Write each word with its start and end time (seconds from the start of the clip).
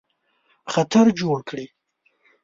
خطر 0.73 1.05
جوړ 1.19 1.37
کړي. 1.49 1.65